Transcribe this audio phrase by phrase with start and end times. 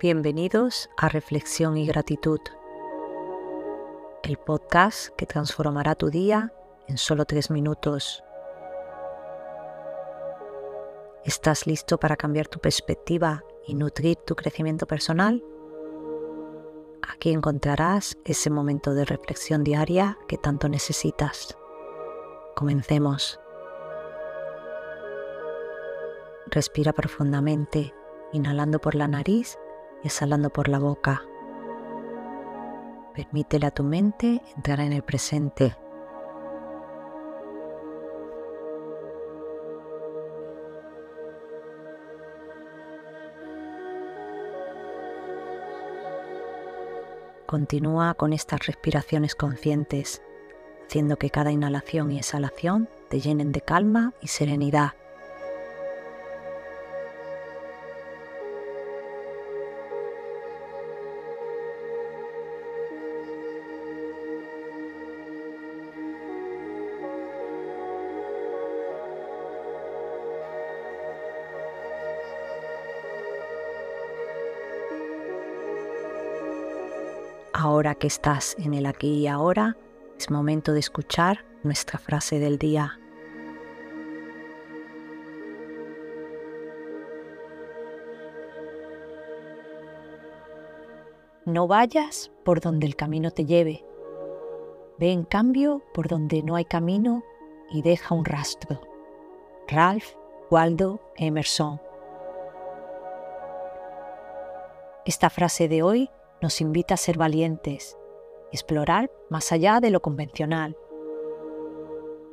[0.00, 2.38] Bienvenidos a Reflexión y Gratitud,
[4.22, 6.52] el podcast que transformará tu día
[6.86, 8.22] en solo tres minutos.
[11.24, 15.42] ¿Estás listo para cambiar tu perspectiva y nutrir tu crecimiento personal?
[17.02, 21.58] Aquí encontrarás ese momento de reflexión diaria que tanto necesitas.
[22.54, 23.40] Comencemos.
[26.46, 27.92] Respira profundamente,
[28.32, 29.58] inhalando por la nariz
[30.04, 31.22] exhalando por la boca.
[33.14, 35.76] Permítele a tu mente entrar en el presente.
[47.48, 50.20] Continúa con estas respiraciones conscientes,
[50.86, 54.97] haciendo que cada inhalación y exhalación te llenen de calma y serenidad.
[77.60, 79.76] Ahora que estás en el aquí y ahora,
[80.16, 83.00] es momento de escuchar nuestra frase del día.
[91.46, 93.84] No vayas por donde el camino te lleve.
[95.00, 97.24] Ve en cambio por donde no hay camino
[97.72, 98.80] y deja un rastro.
[99.66, 100.14] Ralph
[100.48, 101.80] Waldo Emerson.
[105.04, 106.08] Esta frase de hoy
[106.40, 107.98] nos invita a ser valientes,
[108.52, 110.76] explorar más allá de lo convencional.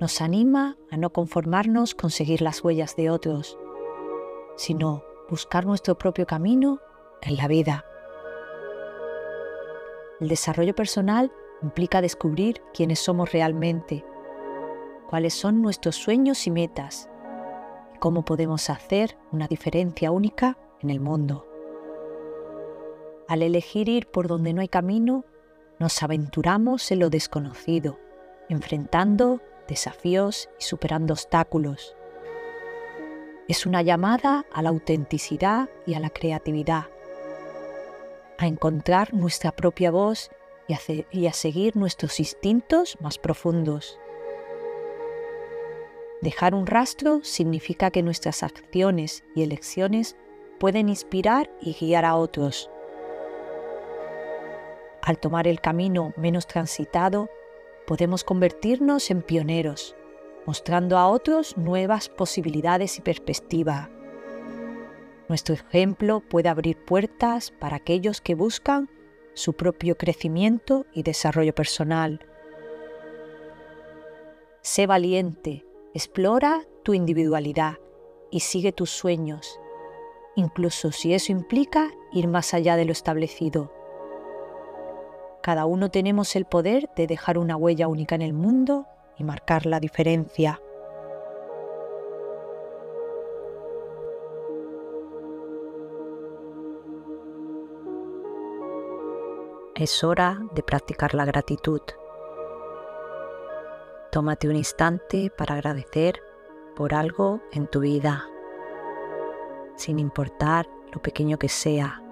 [0.00, 3.58] Nos anima a no conformarnos con seguir las huellas de otros,
[4.56, 6.80] sino buscar nuestro propio camino
[7.22, 7.84] en la vida.
[10.20, 11.32] El desarrollo personal
[11.62, 14.04] implica descubrir quiénes somos realmente,
[15.08, 17.08] cuáles son nuestros sueños y metas,
[17.94, 21.46] y cómo podemos hacer una diferencia única en el mundo.
[23.28, 25.24] Al elegir ir por donde no hay camino,
[25.80, 27.98] nos aventuramos en lo desconocido,
[28.48, 31.96] enfrentando desafíos y superando obstáculos.
[33.48, 36.84] Es una llamada a la autenticidad y a la creatividad,
[38.38, 40.30] a encontrar nuestra propia voz
[40.68, 43.98] y a, seguir nuestros instintos más profundos.
[46.22, 50.16] Dejar un rastro significa que nuestras acciones y elecciones
[50.58, 52.70] pueden inspirar y guiar a otros
[55.06, 57.30] al tomar el camino menos transitado,
[57.86, 59.94] podemos convertirnos en pioneros,
[60.46, 63.88] mostrando a otros nuevas posibilidades y perspectiva.
[65.28, 68.90] Nuestro ejemplo puede abrir puertas para aquellos que buscan
[69.34, 72.26] su propio crecimiento y desarrollo personal.
[74.60, 75.64] Sé valiente,
[75.94, 77.78] explora tu individualidad
[78.32, 79.60] y sigue tus sueños,
[80.34, 83.75] incluso si eso implica ir más allá de lo establecido.
[85.46, 89.64] Cada uno tenemos el poder de dejar una huella única en el mundo y marcar
[89.64, 90.60] la diferencia.
[99.76, 101.80] Es hora de practicar la gratitud.
[104.10, 106.20] Tómate un instante para agradecer
[106.74, 108.28] por algo en tu vida,
[109.76, 112.02] sin importar lo pequeño que sea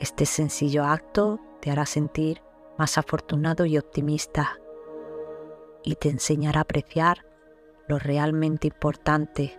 [0.00, 2.42] este sencillo acto te hará sentir
[2.78, 4.58] más afortunado y optimista
[5.82, 7.24] y te enseñará a apreciar
[7.86, 9.58] lo realmente importante.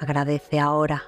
[0.00, 1.04] Agradece ahora.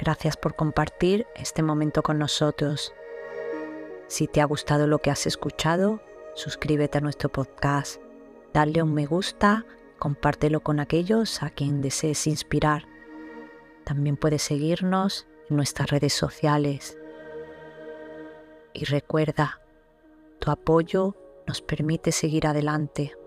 [0.00, 2.94] Gracias por compartir este momento con nosotros.
[4.06, 6.00] Si te ha gustado lo que has escuchado,
[6.34, 8.00] suscríbete a nuestro podcast,
[8.54, 9.66] dale un me gusta,
[9.98, 12.86] compártelo con aquellos a quien desees inspirar.
[13.84, 16.96] También puedes seguirnos en nuestras redes sociales.
[18.72, 19.60] Y recuerda,
[20.38, 21.14] tu apoyo
[21.46, 23.19] nos permite seguir adelante.